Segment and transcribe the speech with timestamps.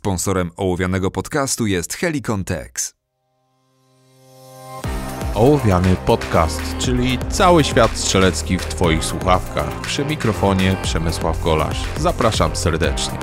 [0.00, 2.94] Sponsorem ołowianego podcastu jest Helicon Tex.
[5.34, 9.80] Ołowiany podcast, czyli cały świat strzelecki w Twoich słuchawkach.
[9.80, 11.84] Przy mikrofonie Przemysław Golasz.
[11.98, 13.18] Zapraszam serdecznie.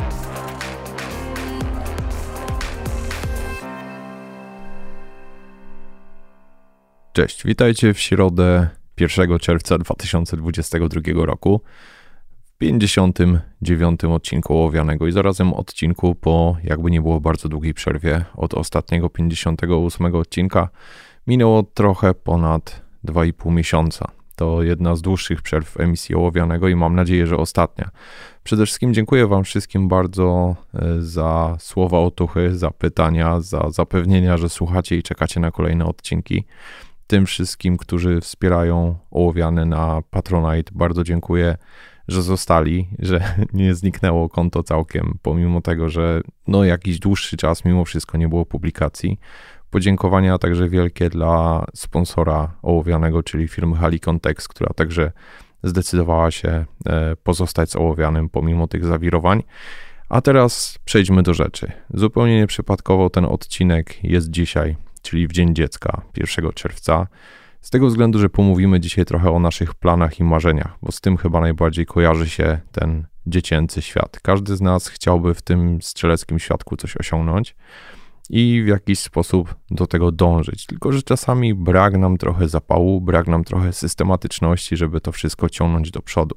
[7.13, 8.69] Cześć, witajcie w środę
[8.99, 11.61] 1 czerwca 2022 roku.
[12.57, 19.09] 59 odcinku ołowianego i zarazem odcinku po, jakby nie było, bardzo długiej przerwie od ostatniego
[19.09, 20.69] 58 odcinka.
[21.27, 24.11] Minęło trochę ponad 2,5 miesiąca.
[24.35, 27.89] To jedna z dłuższych przerw emisji ołowianego i mam nadzieję, że ostatnia.
[28.43, 34.49] Przede wszystkim dziękuję Wam wszystkim bardzo e, za słowa otuchy, za pytania, za zapewnienia, że
[34.49, 36.45] słuchacie i czekacie na kolejne odcinki.
[37.07, 41.57] Tym wszystkim, którzy wspierają ołowiane na Patronite, bardzo dziękuję
[42.07, 47.85] że zostali, że nie zniknęło konto całkiem, pomimo tego, że no jakiś dłuższy czas mimo
[47.85, 49.19] wszystko nie było publikacji.
[49.69, 55.11] Podziękowania także wielkie dla sponsora ołowianego, czyli firmy Halicon Tex, która także
[55.63, 59.43] zdecydowała się e, pozostać z ołowianym pomimo tych zawirowań.
[60.09, 61.71] A teraz przejdźmy do rzeczy.
[61.93, 67.07] Zupełnie nieprzypadkowo ten odcinek jest dzisiaj, czyli w Dzień Dziecka, 1 czerwca.
[67.67, 71.17] Z tego względu, że pomówimy dzisiaj trochę o naszych planach i marzeniach, bo z tym
[71.17, 74.19] chyba najbardziej kojarzy się ten dziecięcy świat.
[74.23, 77.55] Każdy z nas chciałby w tym strzeleckim świadku coś osiągnąć
[78.29, 80.65] i w jakiś sposób do tego dążyć.
[80.65, 85.91] Tylko, że czasami brak nam trochę zapału, brak nam trochę systematyczności, żeby to wszystko ciągnąć
[85.91, 86.35] do przodu.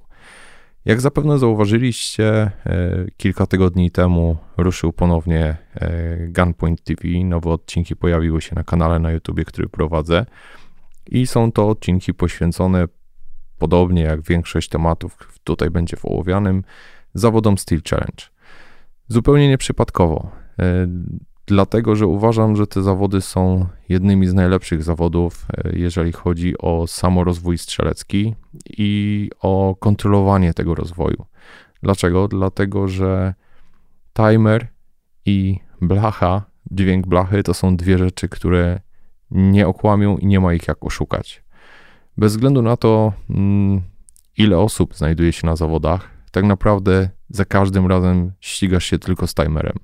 [0.85, 7.03] Jak zapewne zauważyliście, e, kilka tygodni temu ruszył ponownie e, Gunpoint TV.
[7.25, 10.27] Nowe odcinki pojawiły się na kanale na YouTube, który prowadzę.
[11.07, 12.89] I są to odcinki poświęcone,
[13.59, 16.65] podobnie jak większość tematów tutaj będzie w ołowianym,
[17.15, 18.25] zawodom Steel Challenge.
[19.09, 20.87] Zupełnie nieprzypadkowo, e,
[21.47, 26.87] dlatego że uważam, że te zawody są jednymi z najlepszych zawodów, e, jeżeli chodzi o
[26.87, 28.35] samorozwój strzelecki
[28.79, 31.27] i o kontrolowanie tego rozwoju.
[31.83, 32.29] Dlaczego?
[32.29, 33.35] Dlatego, że
[34.13, 34.69] timer
[35.27, 38.81] i blacha, dźwięk blachy to są dwie rzeczy, które
[39.31, 41.43] nie okłamią i nie ma ich jak oszukać.
[42.17, 43.83] Bez względu na to, mm,
[44.37, 49.35] ile osób znajduje się na zawodach, tak naprawdę za każdym razem ścigasz się tylko z
[49.35, 49.77] timerem.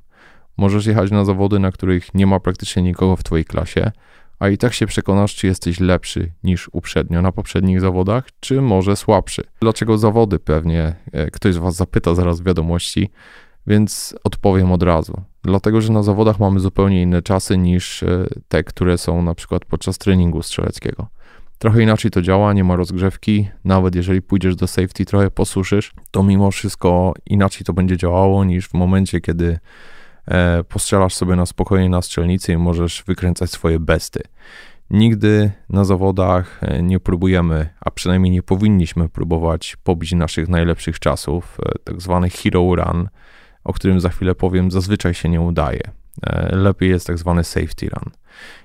[0.56, 3.90] Możesz jechać na zawody, na których nie ma praktycznie nikogo w twojej klasie,
[4.38, 8.96] a i tak się przekonasz, czy jesteś lepszy niż uprzednio na poprzednich zawodach, czy może
[8.96, 9.42] słabszy.
[9.60, 13.10] Dlaczego zawody pewnie e, ktoś z Was zapyta zaraz w wiadomości,
[13.66, 15.22] więc odpowiem od razu.
[15.42, 19.64] Dlatego, że na zawodach mamy zupełnie inne czasy niż e, te, które są na przykład
[19.64, 21.06] podczas treningu strzeleckiego.
[21.58, 23.48] Trochę inaczej to działa, nie ma rozgrzewki.
[23.64, 28.68] Nawet jeżeli pójdziesz do safety, trochę posuszysz, to mimo wszystko inaczej to będzie działało niż
[28.68, 29.58] w momencie, kiedy
[30.26, 34.20] e, postrzelasz sobie na spokojnie na strzelnicy i możesz wykręcać swoje besty.
[34.90, 41.58] Nigdy na zawodach e, nie próbujemy, a przynajmniej nie powinniśmy próbować pobić naszych najlepszych czasów,
[41.84, 43.08] tak hero run,
[43.66, 45.80] o którym za chwilę powiem, zazwyczaj się nie udaje.
[46.22, 48.12] E, lepiej jest tak zwany safety run.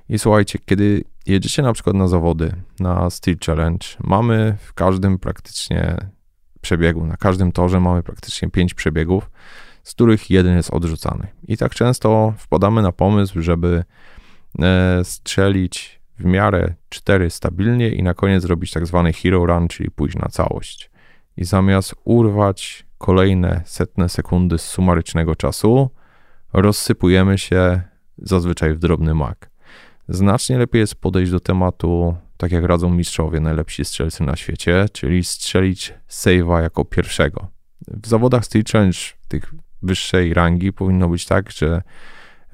[0.09, 5.97] I słuchajcie, kiedy jedziecie na przykład na zawody, na Steel Challenge, mamy w każdym praktycznie
[6.61, 9.31] przebiegu, na każdym torze mamy praktycznie pięć przebiegów,
[9.83, 11.27] z których jeden jest odrzucany.
[11.47, 13.83] I tak często wpadamy na pomysł, żeby
[14.59, 19.91] e, strzelić w miarę cztery stabilnie i na koniec zrobić tak zwany hero run, czyli
[19.91, 20.91] pójść na całość.
[21.37, 25.89] I zamiast urwać kolejne setne sekundy z sumarycznego czasu,
[26.53, 27.81] rozsypujemy się
[28.17, 29.49] zazwyczaj w drobny mak.
[30.09, 35.23] Znacznie lepiej jest podejść do tematu, tak jak radzą mistrzowie, najlepsi strzelcy na świecie, czyli
[35.23, 37.47] strzelić save'a jako pierwszego.
[37.87, 41.81] W zawodach Steel Challenge tych wyższej rangi powinno być tak, że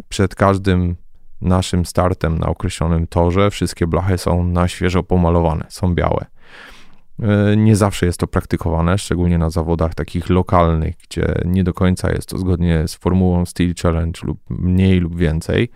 [0.10, 0.96] przed każdym
[1.42, 6.26] naszym startem na określonym torze wszystkie blachy są na świeżo pomalowane, są białe.
[7.20, 12.12] E, nie zawsze jest to praktykowane, szczególnie na zawodach takich lokalnych, gdzie nie do końca
[12.12, 15.70] jest to zgodnie z formułą Steel Challenge lub mniej lub więcej.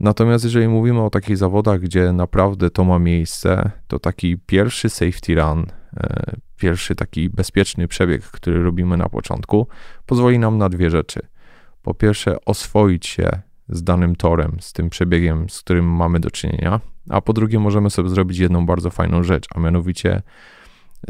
[0.00, 5.34] Natomiast jeżeli mówimy o takich zawodach, gdzie naprawdę to ma miejsce, to taki pierwszy safety
[5.34, 9.66] run, e, pierwszy taki bezpieczny przebieg, który robimy na początku,
[10.06, 11.20] pozwoli nam na dwie rzeczy.
[11.82, 13.30] Po pierwsze, oswoić się
[13.68, 16.80] z danym torem, z tym przebiegiem, z którym mamy do czynienia,
[17.10, 20.22] a po drugie, możemy sobie zrobić jedną bardzo fajną rzecz, a mianowicie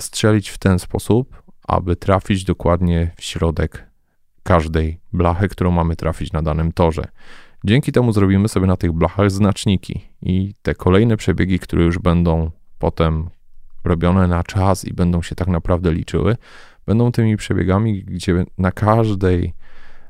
[0.01, 3.87] strzelić w ten sposób, aby trafić dokładnie w środek
[4.43, 7.05] każdej blachy, którą mamy trafić na danym torze.
[7.65, 12.51] Dzięki temu zrobimy sobie na tych blachach znaczniki i te kolejne przebiegi, które już będą
[12.79, 13.31] potem
[13.85, 16.37] robione na czas i będą się tak naprawdę liczyły,
[16.87, 19.55] będą tymi przebiegami, gdzie na każdej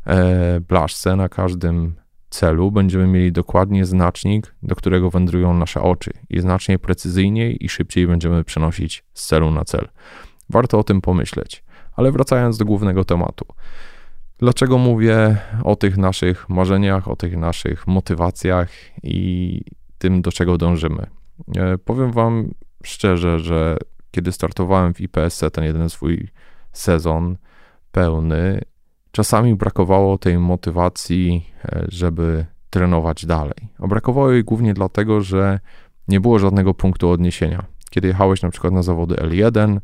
[0.06, 1.94] e, blaszce, na każdym
[2.32, 8.06] celu będziemy mieli dokładnie znacznik, do którego wędrują nasze oczy i znacznie precyzyjniej i szybciej
[8.06, 9.88] będziemy przenosić z celu na cel.
[10.50, 11.64] Warto o tym pomyśleć.
[11.96, 13.44] Ale wracając do głównego tematu.
[14.38, 18.69] Dlaczego mówię o tych naszych marzeniach, o tych naszych motywacjach
[19.02, 19.61] i
[19.99, 21.06] tym, do czego dążymy?
[21.56, 22.50] E, powiem Wam
[22.85, 23.76] szczerze, że
[24.11, 26.28] kiedy startowałem w IPSC ten jeden swój
[26.73, 27.37] sezon
[27.93, 28.61] pełny,
[29.12, 33.69] czasami brakowało tej motywacji, e, żeby trenować dalej.
[33.79, 35.61] A brakowało jej głównie dlatego, że
[36.09, 37.64] nie było żadnego punktu odniesienia.
[37.91, 39.81] Kiedy jechałeś na przykład na zawody L1,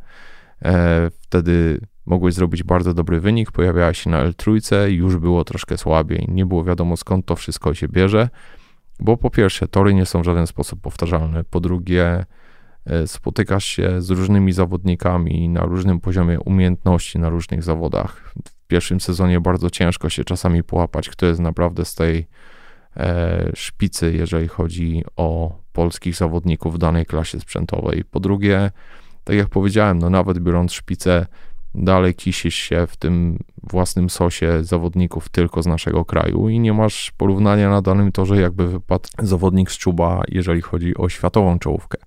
[0.64, 5.78] e, wtedy mogłeś zrobić bardzo dobry wynik, pojawiałeś się na L3 i już było troszkę
[5.78, 6.26] słabiej.
[6.28, 8.28] Nie było wiadomo skąd to wszystko się bierze,
[9.00, 12.24] bo po pierwsze tory nie są w żaden sposób powtarzalne, po drugie
[12.86, 18.34] e, spotykasz się z różnymi zawodnikami na różnym poziomie umiejętności na różnych zawodach.
[18.68, 22.26] Pierwszym sezonie bardzo ciężko się czasami połapać, kto jest naprawdę z tej
[22.96, 28.04] e, szpicy, jeżeli chodzi o polskich zawodników w danej klasie sprzętowej.
[28.04, 28.70] Po drugie,
[29.24, 31.26] tak jak powiedziałem, no nawet biorąc szpicę
[31.74, 37.12] dalej kisisz się w tym własnym sosie zawodników tylko z naszego kraju i nie masz
[37.16, 41.98] porównania na danym torze, jakby wypadł zawodnik z Czuba, jeżeli chodzi o światową czołówkę.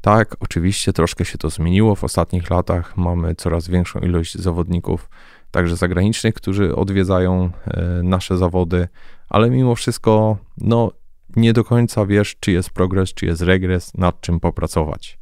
[0.00, 2.96] Tak, oczywiście troszkę się to zmieniło w ostatnich latach.
[2.96, 5.08] Mamy coraz większą ilość zawodników,
[5.52, 8.88] także zagranicznych, którzy odwiedzają e, nasze zawody,
[9.28, 10.92] ale mimo wszystko, no,
[11.36, 15.18] nie do końca wiesz, czy jest progres, czy jest regres, nad czym popracować.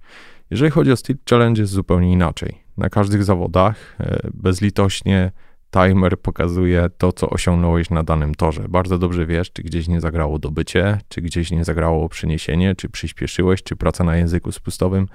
[0.51, 5.33] Jeżeli chodzi o Steel Challenge, jest zupełnie inaczej na każdych zawodach e, bezlitośnie
[5.71, 8.69] timer pokazuje to, co osiągnąłeś na danym torze.
[8.69, 13.63] Bardzo dobrze wiesz, czy gdzieś nie zagrało dobycie, czy gdzieś nie zagrało przeniesienie, czy przyspieszyłeś,
[13.63, 15.09] czy praca na języku spustowym.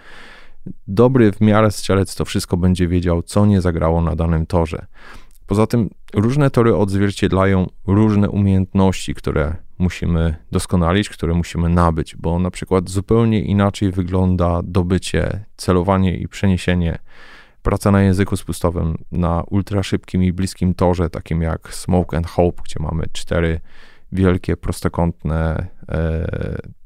[0.87, 4.85] Dobry w miarę strzelec to wszystko będzie wiedział, co nie zagrało na danym torze.
[5.47, 12.51] Poza tym różne tory odzwierciedlają różne umiejętności, które musimy doskonalić, które musimy nabyć, bo na
[12.51, 16.99] przykład zupełnie inaczej wygląda dobycie, celowanie i przeniesienie
[17.63, 22.61] praca na języku spustowym na ultra szybkim i bliskim torze, takim jak Smoke and Hope,
[22.65, 23.59] gdzie mamy cztery
[24.11, 26.27] wielkie, prostokątne e,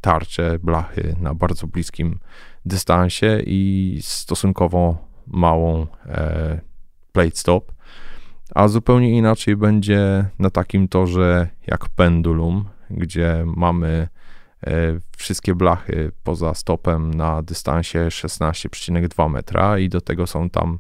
[0.02, 2.20] tarcze, blachy na bardzo bliskim
[2.66, 4.98] dystansie i stosunkowo
[5.28, 6.62] małą e,
[7.12, 7.72] plate stop.
[8.56, 14.08] A zupełnie inaczej będzie na takim torze jak Pendulum, gdzie mamy
[14.68, 20.80] E, wszystkie blachy poza stopem na dystansie 16,2 metra i do tego są tam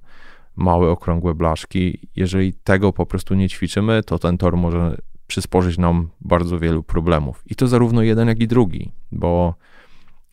[0.56, 2.08] małe, okrągłe blaszki.
[2.16, 4.98] Jeżeli tego po prostu nie ćwiczymy, to ten tor może
[5.28, 7.44] przysporzyć nam bardzo wielu problemów.
[7.46, 9.56] I to zarówno jeden, jak i drugi, bo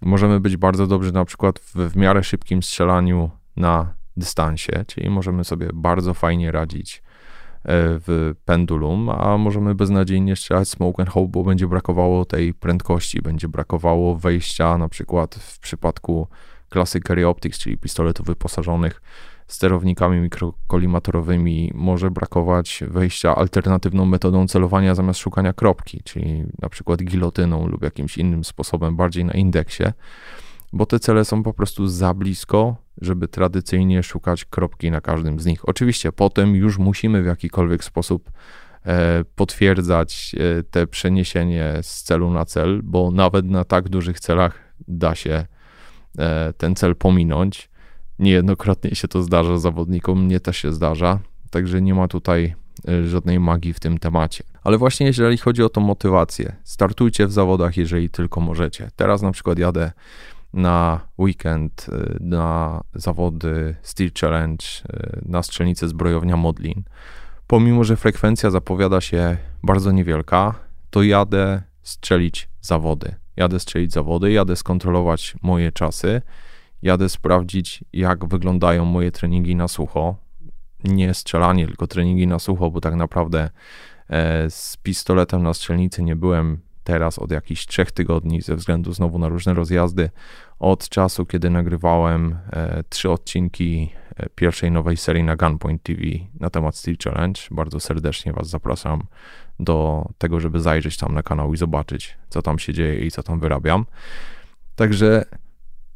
[0.03, 5.45] możemy być bardzo dobrzy na przykład w, w miarę szybkim strzelaniu na dystansie, czyli możemy
[5.45, 7.03] sobie bardzo fajnie radzić
[7.67, 13.23] E, w pendulum, a możemy beznadziejnie strzelać smoke and hope, bo będzie brakowało tej prędkości,
[13.23, 16.29] będzie brakowało wejścia na przykład w przypadku
[16.69, 19.03] klasy Carry Optics, czyli pistoletów wyposażonych
[19.47, 27.67] sterownikami mikrokolimatorowymi, może brakować wejścia alternatywną metodą celowania zamiast szukania kropki, czyli na przykład gilotyną
[27.67, 29.85] lub jakimś innym sposobem, bardziej na indeksie,
[30.73, 35.47] bo te cele są po prostu za blisko, żeby tradycyjnie szukać kropki na każdym z
[35.47, 35.69] nich.
[35.69, 38.31] Oczywiście potem już musimy w jakikolwiek sposób
[38.87, 44.75] e, potwierdzać e, te przeniesienie z celu na cel, bo nawet na tak dużych celach
[44.89, 45.47] da się
[46.19, 47.71] e, ten cel pominąć.
[48.19, 51.19] Niejednokrotnie się to zdarza zawodnikom, mnie też się zdarza,
[51.51, 52.55] także nie ma tutaj
[53.05, 54.45] żadnej magii w tym temacie.
[54.63, 58.91] Ale właśnie jeżeli chodzi o tą motywację, startujcie w zawodach, jeżeli tylko możecie.
[58.97, 59.93] Teraz na przykład jadę
[60.53, 66.83] na weekend, y, na zawody Steel Challenge, y, na strzelnicę zbrojownia Modlin.
[67.47, 70.55] Pomimo, że frekwencja zapowiada się bardzo niewielka,
[70.91, 73.15] to jadę strzelić zawody.
[73.37, 76.23] Jadę strzelić zawody, jadę skontrolować moje czasy,
[76.83, 80.17] jadę sprawdzić, jak wyglądają moje treningi na sucho.
[80.85, 83.51] Nie strzelanie, tylko treningi na sucho, bo tak naprawdę
[84.11, 89.19] e, z pistoletem na strzelnicy nie byłem teraz od jakichś trzech tygodni ze względu znowu
[89.19, 90.11] na różne rozjazdy.
[90.59, 96.01] Od czasu, kiedy nagrywałem e, trzy odcinki e, pierwszej nowej serii na Gunpoint TV
[96.41, 99.03] na temat Steel Challenge, bardzo serdecznie Was zapraszam
[99.61, 103.23] do tego, żeby zajrzeć tam na kanał i zobaczyć, co tam się dzieje i co
[103.23, 103.87] tam wyrabiam.
[104.77, 105.25] Także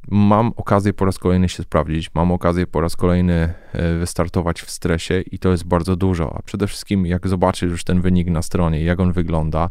[0.09, 4.71] mam okazję po raz kolejny się sprawdzić, mam okazję po raz kolejny e, wystartować w
[4.71, 6.37] stresie i to jest bardzo dużo.
[6.39, 9.71] A przede wszystkim, jak zobaczysz już ten wynik na stronie, jak on wygląda,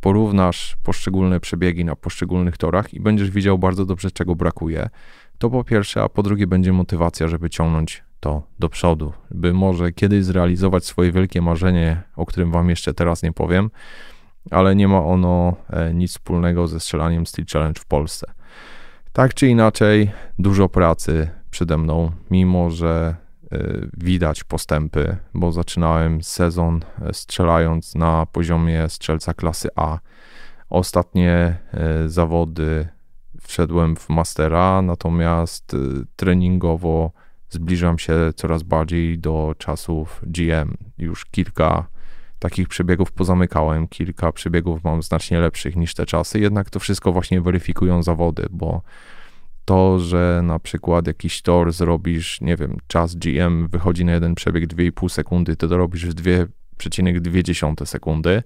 [0.00, 4.88] porównasz poszczególne przebiegi na poszczególnych torach i będziesz widział bardzo dobrze, czego brakuje.
[5.38, 9.92] To po pierwsze, a po drugie będzie motywacja, żeby ciągnąć to do przodu, by może
[9.92, 13.70] kiedyś zrealizować swoje wielkie marzenie, o którym Wam jeszcze teraz nie powiem,
[14.50, 18.32] ale nie ma ono e, nic wspólnego ze strzelaniem Steel Challenge w Polsce.
[19.12, 23.16] Tak czy inaczej, dużo pracy przede mną, mimo że
[23.52, 23.58] e,
[23.96, 29.98] widać postępy, bo zaczynałem sezon e, strzelając na poziomie strzelca klasy A.
[30.70, 31.56] Ostatnie
[32.06, 32.88] zawody
[33.40, 35.76] wszedłem w mastera, natomiast
[36.16, 37.12] treningowo
[37.48, 40.76] zbliżam się coraz bardziej do czasów GM.
[40.98, 41.86] Już kilka
[42.40, 47.40] takich przebiegów pozamykałem, kilka przebiegów mam znacznie lepszych niż te czasy, jednak to wszystko właśnie
[47.40, 48.82] weryfikują zawody, bo
[49.64, 54.66] to, że na przykład jakiś tor zrobisz, nie wiem, czas GM wychodzi na jeden przebieg
[54.66, 58.42] 2,5 sekundy, ty to robisz w 2,2 sekundy,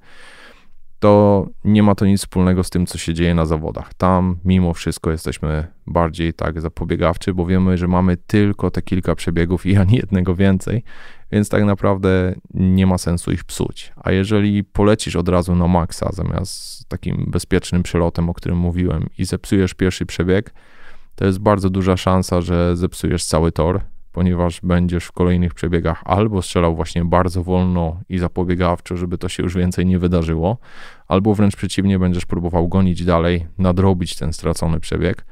[0.98, 3.94] to nie ma to nic wspólnego z tym, co się dzieje na zawodach.
[3.94, 9.66] Tam mimo wszystko jesteśmy bardziej tak zapobiegawczy, bo wiemy, że mamy tylko te kilka przebiegów
[9.66, 10.82] i ani jednego więcej,
[11.34, 13.92] więc tak naprawdę nie ma sensu ich psuć.
[13.96, 19.24] A jeżeli polecisz od razu na maksa zamiast takim bezpiecznym przelotem, o którym mówiłem, i
[19.24, 20.54] zepsujesz pierwszy przebieg,
[21.14, 23.80] to jest bardzo duża szansa, że zepsujesz cały tor,
[24.12, 29.42] ponieważ będziesz w kolejnych przebiegach albo strzelał właśnie bardzo wolno i zapobiegawczo, żeby to się
[29.42, 30.58] już więcej nie wydarzyło,
[31.08, 35.24] albo wręcz przeciwnie, będziesz próbował gonić dalej, nadrobić ten stracony przebieg,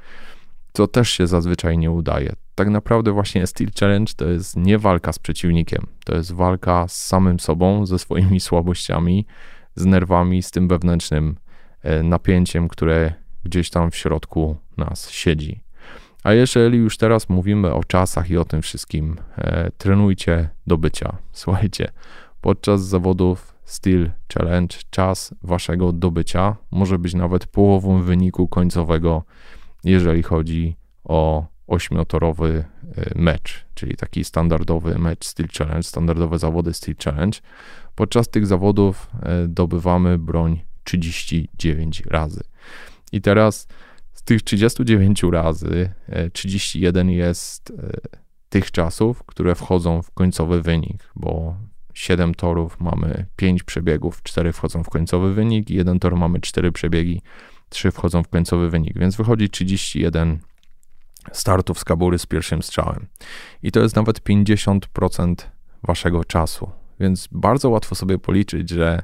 [0.73, 2.33] co też się zazwyczaj nie udaje.
[2.55, 7.07] Tak naprawdę właśnie Steel Challenge to jest nie walka z przeciwnikiem, to jest walka z
[7.07, 9.27] samym sobą, ze swoimi słabościami,
[9.75, 11.37] z nerwami, z tym wewnętrznym
[11.83, 13.13] e, napięciem, które
[13.45, 15.63] gdzieś tam w środku nas siedzi.
[16.23, 21.17] A jeżeli już teraz mówimy o czasach i o tym wszystkim, e, trenujcie do bycia.
[21.33, 21.93] Słuchajcie,
[22.41, 29.25] podczas zawodów Steel Challenge czas waszego dobycia może być nawet połową wyniku końcowego,
[29.85, 32.65] jeżeli chodzi o ośmiotorowy
[32.97, 37.39] e, mecz, czyli taki standardowy mecz Steel Challenge, standardowe zawody Steel Challenge.
[37.95, 42.41] Podczas tych zawodów e, dobywamy broń 39 razy.
[43.13, 43.69] I teraz
[44.13, 45.91] z tych 39 razy
[46.33, 47.73] 31 e, jest
[48.49, 51.57] tych czasów, które wchodzą w końcowy wynik, bo
[51.95, 57.23] 7 torów mamy 5 przebiegów, 4 wchodzą w końcowy wynik jeden tor mamy 4 przebiegi,
[57.73, 60.39] 3 wchodzą w końcowy wynik, więc wychodzi 31
[61.33, 63.07] startów z kabury z pierwszym strzałem.
[63.63, 65.35] I to jest nawet 50%
[65.83, 69.03] waszego czasu, więc bardzo łatwo sobie policzyć, że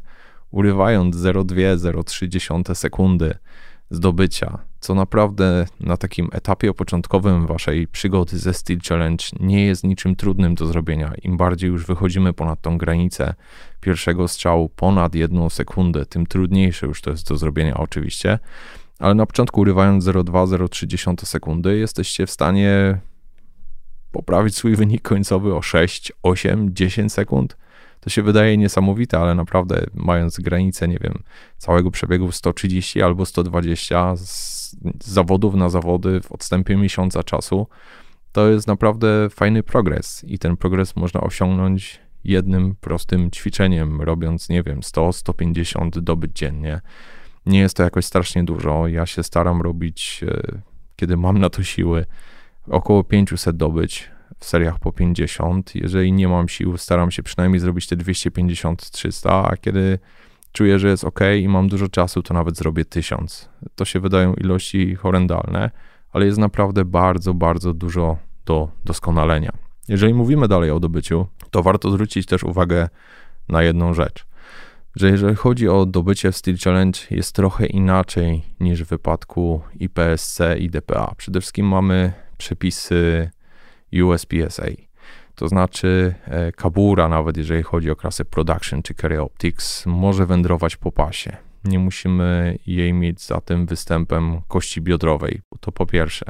[0.51, 3.35] urywając 0,2-0,3 sekundy
[3.91, 10.17] zdobycia, co naprawdę na takim etapie początkowym waszej przygody ze Steel Challenge nie jest niczym
[10.17, 11.13] trudnym do zrobienia.
[11.23, 13.35] Im bardziej już wychodzimy ponad tą granicę
[13.81, 18.39] pierwszego strzału ponad jedną sekundę, tym trudniejsze już to jest do zrobienia oczywiście,
[18.99, 23.01] ale na początku urywając 0,2-0,3 sekundy jesteście w stanie
[24.13, 27.57] poprawić swój wynik końcowy o 6, 8, 10 sekund
[28.09, 31.23] to się wydaje niesamowite, ale naprawdę mając granicę, nie wiem,
[31.59, 37.67] całego przebiegu 130 albo 120 z zawodów na zawody w odstępie miesiąca czasu,
[38.33, 44.63] to jest naprawdę fajny progres i ten progres można osiągnąć jednym prostym ćwiczeniem, robiąc, nie
[44.63, 46.81] wiem, 100-150 dobyć dziennie.
[47.47, 48.87] Nie jest to jakoś strasznie dużo.
[48.87, 50.61] Ja się staram robić, e,
[50.97, 52.07] kiedy mam na to siły,
[52.71, 55.75] około 500 dobyć w seriach po 50.
[55.75, 59.99] Jeżeli nie mam sił, staram się przynajmniej zrobić te 250-300, a kiedy
[60.53, 63.49] czuję, że jest ok i mam dużo czasu, to nawet zrobię 1000.
[63.75, 65.71] To się wydają ilości horrendalne,
[66.13, 68.17] ale jest naprawdę bardzo, bardzo dużo
[68.47, 69.53] do doskonalenia.
[69.89, 72.89] Jeżeli mówimy dalej o dobyciu, to warto zwrócić też uwagę
[73.49, 74.27] na jedną rzecz.
[74.97, 80.41] Że jeżeli chodzi o dobycie w Steel Challenge, jest trochę inaczej niż w wypadku IPSC
[80.59, 81.15] i DPA.
[81.17, 83.31] Przede wszystkim mamy przepisy
[83.93, 84.67] USPSA.
[85.35, 90.77] To znaczy e, kabura, nawet jeżeli chodzi o klasę production czy carry optics, może wędrować
[90.77, 91.37] po pasie.
[91.65, 95.41] Nie musimy jej mieć za tym występem kości biodrowej.
[95.61, 96.27] To po pierwsze.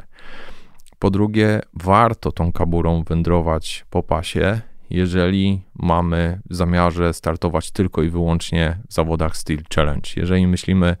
[0.99, 8.09] Po drugie, warto tą kaburą wędrować po pasie, jeżeli mamy w zamiarze startować tylko i
[8.09, 10.09] wyłącznie w zawodach Steel Challenge.
[10.15, 10.95] Jeżeli myślimy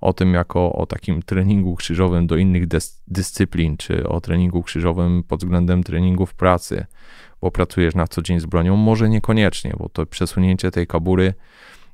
[0.00, 5.22] o tym jako o takim treningu krzyżowym do innych dys dyscyplin, czy o treningu krzyżowym
[5.22, 6.86] pod względem treningów pracy,
[7.40, 11.34] bo pracujesz na co dzień z bronią, może niekoniecznie, bo to przesunięcie tej kabury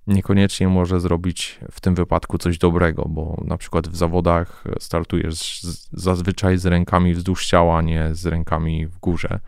[0.06, 6.58] niekoniecznie może zrobić w tym wypadku coś dobrego, bo na przykład w zawodach startujesz zazwyczaj
[6.58, 9.40] z rękami wzdłuż ciała, nie z rękami w górze,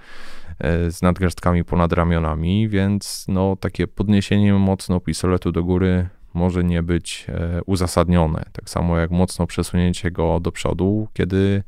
[0.58, 6.82] e, z nadgarstkami ponad ramionami, więc no takie podniesienie mocno pistoletu do góry może nie
[6.82, 8.44] być e, uzasadnione.
[8.52, 11.62] Tak samo jak mocno przesunięcie go do przodu, kiedy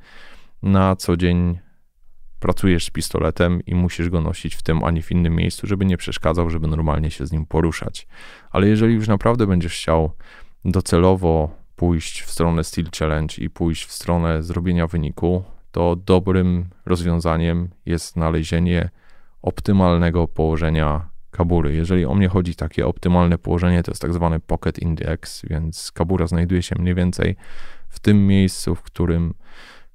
[0.63, 1.59] na co dzień
[2.41, 5.85] pracujesz z pistoletem i musisz go nosić w tym, a nie w innym miejscu, żeby
[5.85, 8.07] nie przeszkadzał, żeby normalnie się z nim poruszać.
[8.51, 10.11] Ale jeżeli już naprawdę będziesz chciał
[10.65, 17.69] docelowo pójść w stronę Steel Challenge i pójść w stronę zrobienia wyniku, to dobrym rozwiązaniem
[17.87, 18.91] jest znalezienie
[19.43, 21.75] optymalnego położenia kabury.
[21.75, 26.27] Jeżeli o mnie chodzi takie optymalne położenie, to jest tak zwany pocket index, więc kabura
[26.27, 27.37] znajduje się mniej więcej
[27.89, 29.35] w tym miejscu, w którym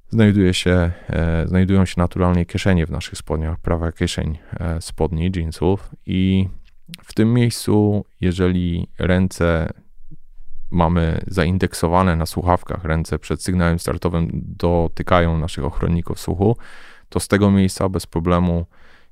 [0.10, 5.90] znajduje się, e, znajdują się naturalnie kieszenie w naszych spodniach, prawa kieszeń e, spodni, jeansów
[6.06, 6.50] i
[7.04, 9.70] w tym miejscu, jeżeli ręce
[10.72, 16.58] mamy zaindeksowane na słuchawkach, ręce przed sygnałem startowym dotykają naszych ochronników słuchu,
[17.10, 18.66] to z tego miejsca bez problemu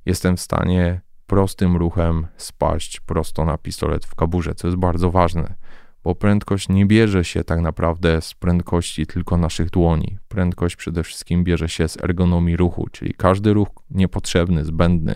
[0.05, 5.55] jestem w stanie prostym ruchem spaść prosto na pistolet w kaburze, co jest bardzo ważne,
[6.03, 10.17] bo prędkość nie bierze się tak naprawdę z prędkości tylko naszych dłoni.
[10.27, 15.15] Prędkość przede wszystkim bierze się z ergonomii ruchu, czyli każdy ruch niepotrzebny, zbędny,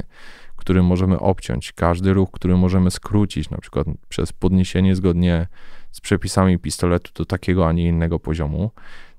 [0.56, 5.48] który możemy obciąć, każdy ruch, który możemy skrócić, na przykład przez podniesienie zgodnie
[5.92, 8.72] z przepisami pistoletu do takiego, a nie innego poziomu,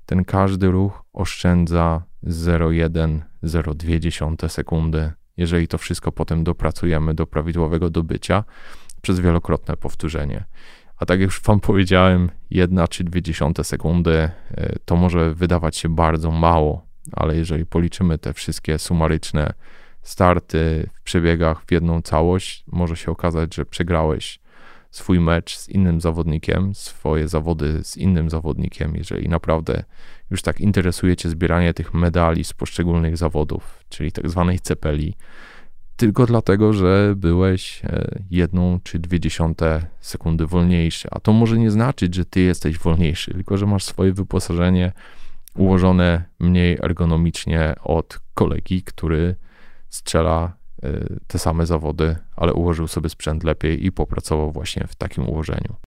[0.05, 8.43] ten każdy ruch oszczędza 0,1-0,2 sekundy jeżeli to wszystko potem dopracujemy do prawidłowego dobycia
[9.01, 10.43] przez wielokrotne powtórzenie.
[10.97, 14.31] A tak jak już Wam powiedziałem, jedna czy dwie dziesiąte sekundy e,
[14.85, 19.53] to może wydawać się bardzo mało, ale jeżeli policzymy te wszystkie sumaryczne
[20.01, 24.39] starty w przebiegach w jedną całość, może się okazać, że przegrałeś
[24.97, 29.83] swój mecz z innym zawodnikiem, swoje zawody z innym zawodnikiem, jeżeli naprawdę
[30.31, 35.15] już tak interesuje Cię zbieranie tych medali z poszczególnych zawodów, czyli tak zwanej cepeli,
[35.95, 41.07] tylko dlatego, że byłeś e, jedną czy dwie dziesiąte sekundy wolniejszy.
[41.11, 44.91] A to może nie znaczyć, że Ty jesteś wolniejszy, tylko że masz swoje wyposażenie
[45.55, 49.35] ułożone mniej ergonomicznie od kolegi, który
[49.89, 50.57] strzela
[51.27, 55.75] te same zawody, ale ułożył sobie sprzęt lepiej i popracował właśnie w takim ułożeniu.